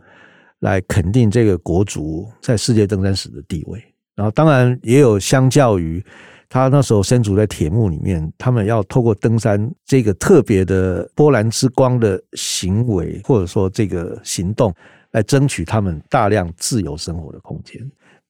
[0.60, 3.82] 来肯定这个国足在世界登山史的地位。
[4.16, 6.04] 然后，当然也有相较于。
[6.54, 14.76] 他那时候身处在铁幕里面，他们要透过登山这个特别的波兰之光的行为，或者说这个行动，
[15.12, 17.82] 来争取他们大量自由生活的空间。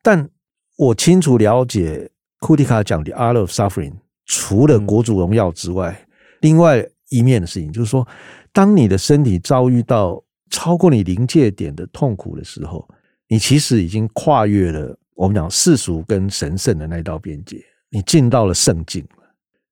[0.03, 0.29] 但
[0.77, 2.07] 我清楚了解
[2.39, 3.93] 库蒂卡讲的 art of suffering，
[4.27, 6.07] 除了国主荣耀之外，
[6.41, 8.07] 另外一面的事情就是说，
[8.53, 12.88] 当你的身体遭遇到超过你临界点的痛苦的时候，
[13.27, 17.57] 你其实已经跨越了我们讲世俗跟神圣的那道边界。
[17.91, 19.23] 你进到了圣境了，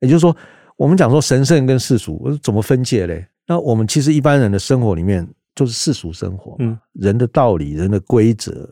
[0.02, 0.36] 也就是说，
[0.78, 3.26] 我们讲说神圣跟世俗怎么分界嘞？
[3.48, 8.70] 那我们其实一般人的生活里面就是世俗生活，嗯，人的道理、人的规则。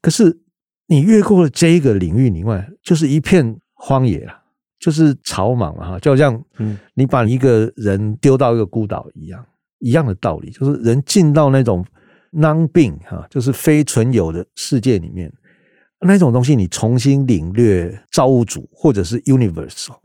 [0.00, 0.36] 可是
[0.86, 4.32] 你越过了这一个领域以外，就是一片荒野了，
[4.80, 9.44] 就是草莽了哈，就好像嗯，你把一个人丢到一个孤岛一样，
[9.78, 11.84] 一样的道理，就是人进到那种
[12.32, 15.32] non-being 哈，就是非存有的世界里面。
[16.04, 19.96] 那种东西，你重新领略造物主，或者是 universal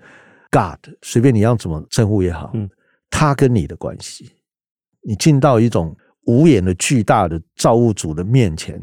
[0.51, 2.69] God，随便你要怎么称呼也好，嗯，
[3.09, 4.31] 他跟你的关系，
[5.01, 8.81] 你进到一种无眼的巨大的造物主的面前，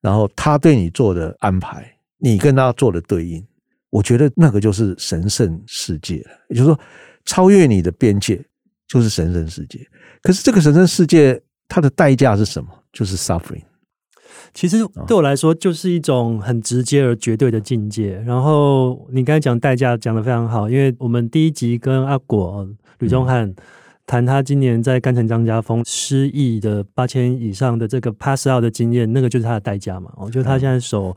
[0.00, 3.46] 然后他对你做的安排，你跟他做的对应，
[3.90, 6.30] 我觉得那个就是神圣世界了。
[6.48, 6.80] 也就是说，
[7.24, 8.42] 超越你的边界
[8.88, 9.78] 就是神圣世界。
[10.22, 12.70] 可是这个神圣世界，它的代价是什么？
[12.92, 13.62] 就是 suffering。
[14.52, 18.20] 其实对我来说，就是一种很直接而绝对的境界。
[18.26, 23.54] 然后你刚才讲代价讲的非常好，因为我们第一集跟阿果吕宗翰
[24.06, 30.10] 谈他今年在干城张家峰失忆的八千以上的这个 pass out 的经验，那个就是他的代价嘛。
[30.16, 31.16] 我觉得他现在手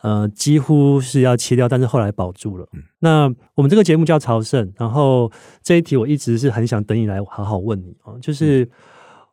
[0.00, 2.66] 呃几乎是要切掉，但是后来保住了。
[3.00, 5.30] 那我们这个节目叫朝圣，然后
[5.62, 8.66] 这一题我一直是很想等你来好好问你哦，就是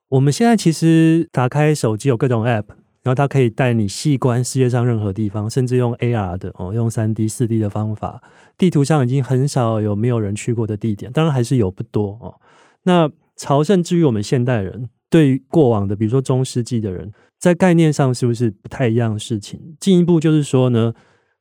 [0.09, 2.65] 我们现在其实打开手机有各种 app。
[3.07, 8.21] 然后它可以带你细观世界上任何地方，甚至用 AR 的哦，用三 D、四 D 的方法，
[8.57, 12.35] 地图上已经很少有没有人去过的地点，当然还是有不多哦。
[12.83, 19.77] 那朝圣至于我们现代人，对于过往的，比如说中世纪的人，在概念上是不是不太一样的事情？
[19.79, 20.93] 进一步就是说呢，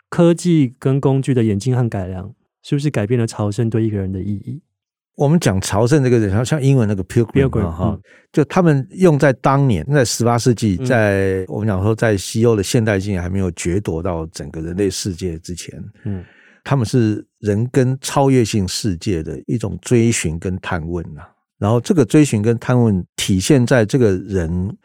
[0.08, 4.62] 科技跟工具的演进和改良，是不是改变了朝圣对一个人的意义？
[5.16, 8.00] 我们讲朝圣这个人，像像英文那个 pilgrim 哈、嗯，
[8.32, 16.22] 就他们用在当年，在十八世纪，在、嗯、我们讲说，在西欧的现代性还没有掠夺到整个人类世界之前，嗯，
[16.62, 21.22] 他们是人跟超越性世界的一种追寻跟探问呐。
[21.58, 24.76] 然后这个追寻跟探问体现在这个人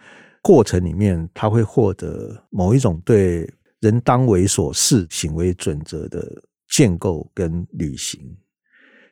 [0.41, 3.45] 过程里面，他会获得某一种对
[3.81, 6.25] 人当为所事行为准则的
[6.69, 8.17] 建构跟履行。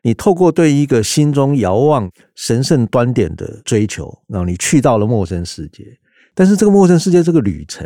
[0.02, 5.86] 你透过对一个心中遥望神圣端点的追求，然后你去到了陌生世界。
[6.34, 7.86] 但是这个陌生世界这个旅程，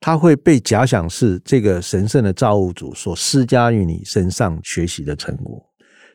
[0.00, 5.64] 它会被假想是这个神圣的造物主所施加于你身上学习的成果。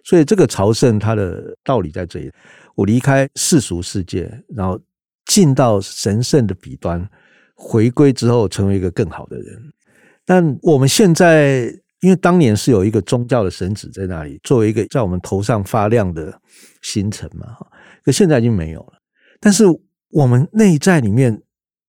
[0.03, 2.31] 所以这个朝圣它的道理在这里：
[2.75, 4.77] 我离开世俗世界，然后
[5.25, 7.07] 进到神圣的彼端，
[7.55, 9.57] 回归之后成为一个更好的人。
[10.25, 11.73] 但我们现在。
[12.01, 16.39] 因为当年是有一个宗教的神只在那里，作为一个在我们头上发亮的
[16.81, 17.67] 星辰嘛，哈，
[18.03, 18.93] 可现在已经没有了。
[19.39, 19.63] 但是
[20.09, 21.41] 我们内在里面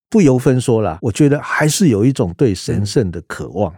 [0.08, 3.74] 不由分说啦，我觉得还是有一种对神圣的渴望。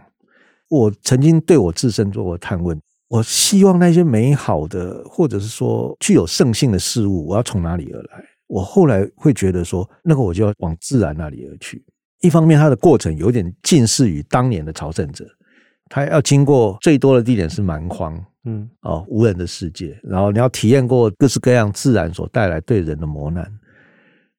[0.69, 8.23] 我曾经对我自身做过探问，我希望那些美好的，或者是说具有圣性的事物，我要从哪里而来？
[8.47, 11.83] 我后来会觉得说，那个我就要往自然那里而去。
[12.21, 15.25] 一方面，它的过程有点近似于当年的朝圣者。
[15.93, 23.45] 他要经过最多的地点是蛮荒，嗯，哦，无人的世界，然后你要体验过各式各样自然所带来对人的磨难。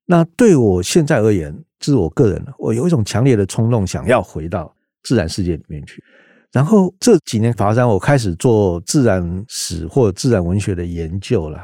[0.07, 6.03] 那对我现在而言，这是我个人，我有一种强烈的冲动，想要回到自然世界里面去。
[6.51, 11.63] 然后这几年爬山，我开始做自然史或自然文学的研究了，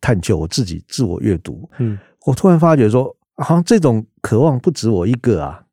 [0.00, 1.68] 探究我自己自我阅读。
[1.80, 5.63] 嗯，我突然发觉说，好像这种渴望不止我一个啊。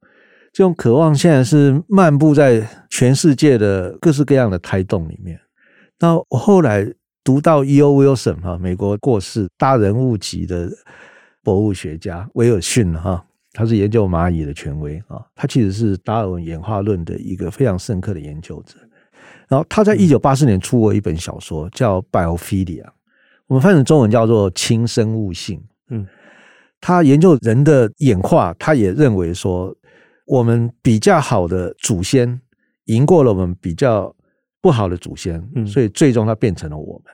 [0.54, 5.40] 这种渴望现在是漫步在全世界的各式各样的胎动里面。
[5.98, 6.86] 那我后来
[7.24, 8.04] 读到 E.O.
[8.04, 10.70] Wilson 哈，美国过世大人物级的
[11.42, 18.76] 博物学家威尔逊哈，他是研究蚂蚁的权威啊，他其实是达尔文演化论的一个非常深刻的研究者。
[19.48, 22.84] 然后他在一九八四年出过一本小说叫《Biophilia》，
[23.48, 25.60] 我们翻译中文叫做《轻生物性》。
[25.92, 26.06] 嗯，
[26.82, 29.74] 他研究人的演化，他也认为说。
[30.32, 32.40] 我们比较好的祖先
[32.86, 34.16] 赢过了我们比较
[34.62, 37.14] 不好的祖先，所以最终它变成了我们。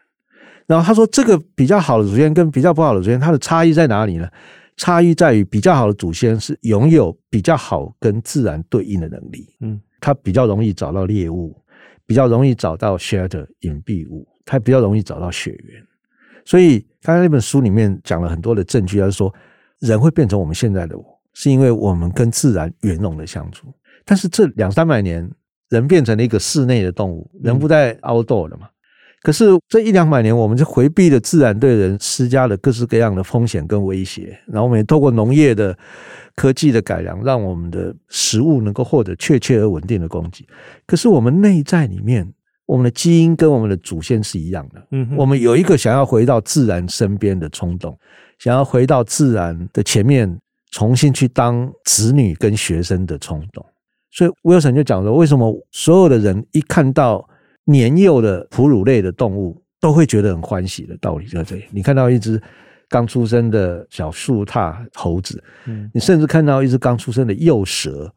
[0.67, 4.29] 然后他说，这个比较好的祖先跟比较不好的祖先，它的差异在哪里呢？
[4.75, 11.59] 差异在于比较好的祖先是拥有比较好跟自然对应的能力，嗯，它比较容易找到猎物，
[12.05, 15.83] 比较容易找到 shelter 隐蔽物，它比较容易找到血缘。
[16.45, 19.33] 所以刚才那本书里面讲了很多的证据，就是说
[19.79, 21.16] 人会变成我们现在的我。
[21.39, 23.67] 是因为我们跟自然圆融的相处，
[24.03, 25.29] 但是这两三百年，
[25.69, 28.67] 人变成了一个室内的动物，人不再 outdoor 了嘛。
[29.21, 35.77] 可是这一两百年，我们就回避了自然对人施加的各式各样的风险跟威胁，然后我们也透过农业的
[36.35, 40.43] 科技的改良，让我们的食物能够获得确切而稳定的供给。
[40.87, 42.27] 可是我们内在里面，
[42.65, 47.95] 我们的基因跟我们的祖先是一样的，嗯，我们有一个想要回到自然身边的冲动，
[48.39, 50.35] 想要回到自然的前面。
[50.71, 53.65] 重新去当子女跟学生的冲动，
[54.11, 57.27] 所以 Wilson 就讲说，为什么所有的人一看到
[57.65, 61.65] 年幼的哺乳类的动物，都会觉得很欢喜的道理就在这里。
[61.71, 62.41] 你看到一只
[62.89, 68.13] 刚出生的小树獭猴子，嗯，你甚至看到一只刚出生的幼蛇，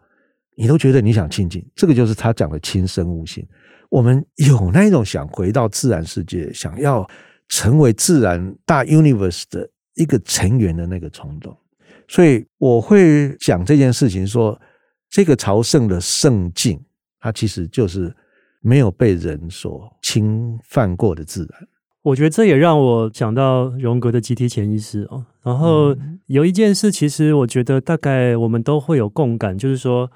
[0.57, 1.65] 你都觉得你想亲近。
[1.75, 3.47] 这个就是他讲的亲生物性。
[3.89, 7.09] 我们有那种想回到自然世界，想要
[7.49, 11.57] 成为自然大 universe 的一个成员的那个冲动。
[12.11, 14.61] 所以我会讲这件事情，说
[15.09, 16.77] 这个朝圣的圣境，
[17.21, 18.13] 它其实就是
[18.61, 21.69] 没有被人所侵犯过的自然。
[22.03, 25.25] 我觉得这也让我讲到荣格的集体潜意识哦。
[25.45, 25.97] 然后
[26.27, 30.11] 有一件事，其实我觉得大概我们都会有共感，就是说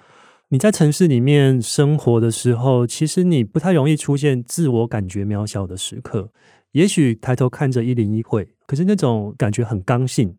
[0.48, 6.28] 你在城市里面生活的时候，其实你不太容易出现自我感觉渺小的时刻。
[6.72, 10.36] 也许抬头看着一零一会，可是那种感觉很刚性。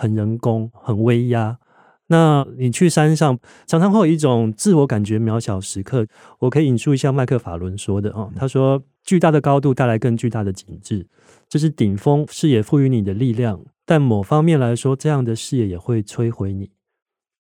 [0.00, 1.58] 很人工，很威压。
[2.06, 6.06] 那你去山上，常常会有一种自我感觉渺小时刻。
[6.38, 11.06] 我可以引述一下麦克法伦说的哦，他说：“巨大的高度带来更巨大的景致，
[11.50, 13.62] 这是顶峰视野赋予你的力量。
[13.84, 16.70] 但某方面来说，这样的视野也会摧毁你。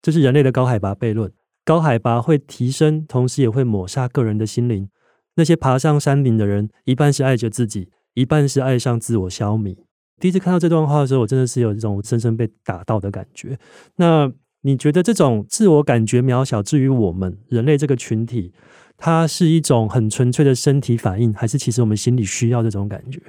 [0.02, 1.32] 这是人类的高海拔悖论。
[1.64, 4.88] 高海拔会提升，同时也会抹杀个人的心灵。
[5.36, 9.76] 那些爬上山顶的人，一半是爱着自己，一半是爱上自我消弭。
[10.20, 13.58] 第一次看到这段话的时候，我真的是有一种深深被打到的感觉。
[13.96, 18.52] 那你觉得这种自我感觉渺小，至于我们人类这个群体，
[18.96, 23.20] 它是一种很纯粹的身体反应，还是其实我们心里需要这种感觉？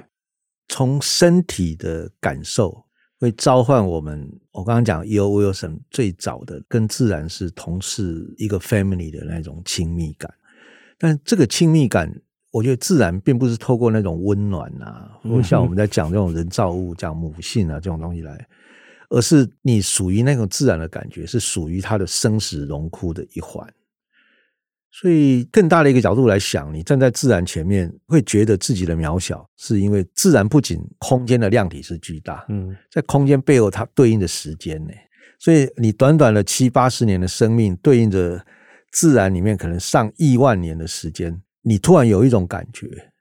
[0.68, 2.84] 从身体的感受
[3.18, 4.40] 会召唤我们。
[4.52, 5.28] 我刚刚讲 E.O.
[5.28, 10.32] Wilson 最早的跟自然是同事一个 family 的那种亲密感，
[10.98, 12.12] 但这个亲密感，
[12.50, 18.46] 我觉得自然并不是透过那种温暖啊，或像我们在讲这种人造物，讲母性啊这种东西来，
[19.08, 23.66] 而是你属于那种自然的感觉，是属于它的生死荣枯的一环。
[24.92, 34.92] 所以，更大的一个角度来想，你站在自然前面，会觉得自己的渺小，是因为自然不仅空间的量体是巨大，嗯，在空间背后它对应的时间呢，
[35.38, 38.44] 所以你短短的七八十年的生命，对应着
[38.90, 43.12] 自然里面可能上亿万年的时间，你突然有一种感觉，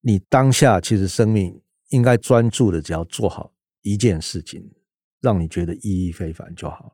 [0.00, 1.60] 你当下其实生命
[1.90, 4.70] 应该专注的，只要做好一件事情，
[5.20, 6.92] 让你觉得意义非凡就好了。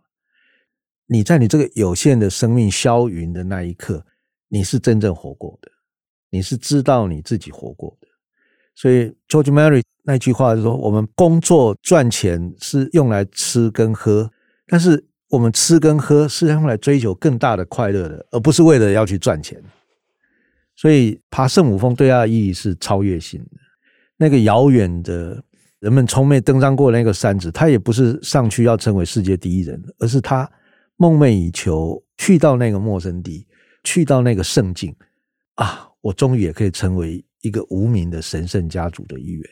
[1.06, 4.06] 你在你这个有限的生命消云的那一刻。
[4.54, 5.70] 你是真正活过的，
[6.28, 8.08] 你是知道你自己活过的，
[8.74, 14.30] 所以 George Mary 那句话就是说：我们工作赚钱是用来吃跟喝，
[14.66, 19.58] 但是我们吃跟喝是用来追求更大的快乐的，而不是为了要去赚钱。
[20.82, 23.56] 所以爬圣母峰对他的意义是超越性的。
[24.16, 25.40] 那个遥远的
[25.78, 30.50] 人们从没登上过那个山子，他也不是上去要成为世界第一人，而是他
[30.96, 33.46] 梦寐以求去到那个陌生地。
[33.84, 34.92] 去到那个圣境
[35.54, 39.44] 啊，我终于也可以成为一个无名的神圣家族的一员。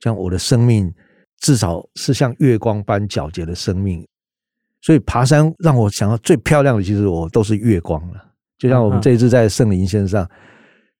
[0.00, 0.92] 像我的生命，
[1.40, 4.06] 至少是像月光般皎洁的生命。
[4.82, 8.24] 所以爬山让我想到最漂亮的，其实我都是月光了。
[8.56, 10.28] 就像我们这一次在圣棱线上，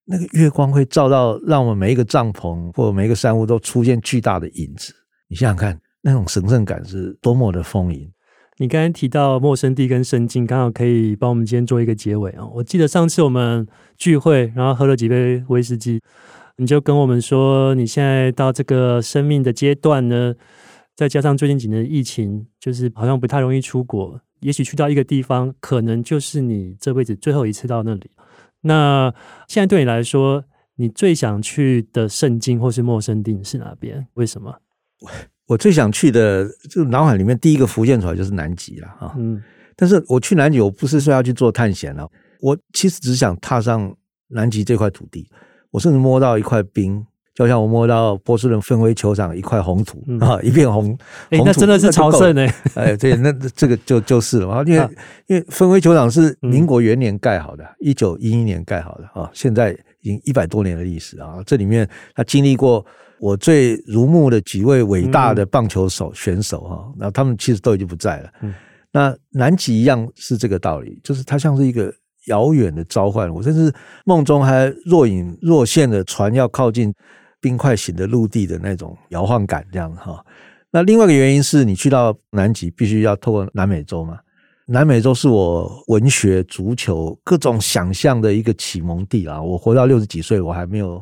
[0.08, 4.94] 那个月光会照到，让我们每一个帐篷或每一个山屋都出现巨大的影子。
[5.28, 8.08] 你想想看，那种神圣感是多么的丰盈。
[8.58, 12.46] 你刚才提到陌生地跟圣经，刚好可以帮我们今天做一个结尾啊！
[12.54, 13.66] 我记得上次我们
[13.98, 16.00] 聚会，然后喝了几杯威士忌，
[16.56, 20.34] 你就跟我们说，你现在到这个生命的阶段呢，
[20.94, 28.10] 再加上最近几年的疫情，就是好像不太容易出国，也许去到一个地方，可能就是你这辈子最后一次到那里。
[28.66, 29.14] 那
[29.48, 30.44] 现在对你来说，
[30.76, 34.06] 你最想去的圣境或是陌生地是哪边？
[34.14, 34.60] 为什么？
[35.46, 39.14] 我最想去的，就脑海里面第一个浮现出来就是南极了啊！
[39.16, 39.40] 嗯，
[39.76, 42.10] 但是我去南极，我不是说要去做探险了，
[42.40, 43.94] 我其实只想踏上
[44.28, 45.30] 南极这块土地，
[45.70, 47.06] 我甚至摸到一块冰，
[47.36, 50.98] 就像我摸到波士顿分会球场一块红土啊，一片红，
[51.30, 52.54] 哎，那真的是朝圣哎！
[52.74, 54.88] 哎，对，那这个就就是了嘛，因为
[55.26, 59.70] 因为分会球场是民国元年盖好的，一九一一年盖好的啊，现在
[60.00, 62.84] 已经一百多年的历史啊，这里面它经历过。
[63.18, 68.30] 我最如目的几位伟大的棒球手选手哈，那他们其实都已经不在了。
[68.92, 71.90] 那南极一样是这个道理，就是它像是一个
[72.26, 73.32] 遥远的召唤。
[73.32, 73.72] 我甚至
[74.04, 76.92] 梦中还若隐若现的船要靠近
[77.40, 80.24] 冰块型的陆地的那种摇晃感，这样哈。
[80.70, 84.18] 那另外一个原因是你去到南极必须要透过南美洲嘛？
[84.66, 89.42] 南美洲是我文学、足球各种想象的一个启蒙地啊！
[89.42, 91.00] 我活到六十几岁，我还没有。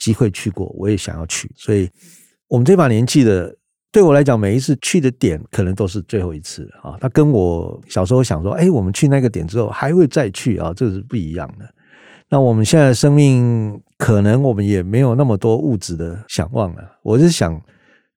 [0.00, 1.86] 机会去过，我也想要去，所以
[2.48, 3.54] 我们这把年纪的，
[3.92, 6.96] 对我来讲，每一次去的点可能都是最后一次啊。
[6.98, 11.66] 他跟我小时候想说，哎，我们去那个点之后还会再去啊，这是不一样的。
[12.30, 16.82] 那我们现在生命，可能我们也没有那么多物质的想望了。
[17.02, 17.60] 我是想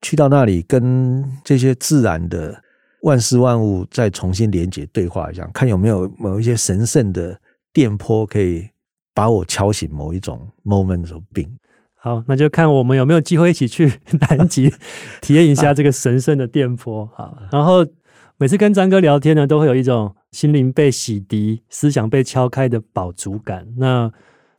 [0.02, 2.56] 去到那里，跟这些自然的
[3.02, 7.38] 万事万物再重新连接对话一下，看有没有某一些神圣的
[7.74, 8.70] 电波可以
[9.14, 11.52] 把我敲醒某一种 moment of being。
[11.96, 13.92] 好，那就看我们有没有机会一起去
[14.30, 14.74] 南极
[15.20, 17.06] 体验一下这个神圣的电波。
[17.14, 17.86] 好，然后
[18.38, 23.68] 每次跟张哥聊天呢，都会有一种心灵被洗涤、思想被敲开的饱足感。
[23.76, 24.10] 那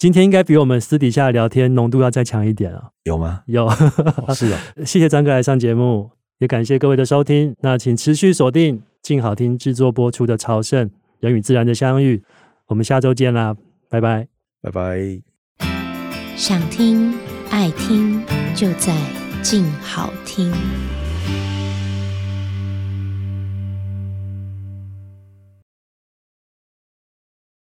[0.05, 2.91] 今天应该比我们私底下聊天浓度要再强一点啊。
[3.05, 3.41] 有吗？
[3.47, 4.59] 有，哦、是的。
[4.85, 7.57] 谢谢张哥来上节目，也感谢各位的收听。
[7.63, 10.91] 那请持续锁定静好听制作播出的《朝圣
[11.21, 12.19] 人与自然的相遇》，
[12.67, 13.57] 我们下周见啦，
[13.89, 14.29] 拜拜，
[14.61, 15.23] 拜拜。
[16.37, 17.15] 想听。
[17.49, 18.23] 爱听
[18.55, 18.95] 就在
[19.41, 20.53] 静好听。